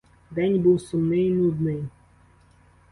[0.31, 1.83] День був сумний, нудний.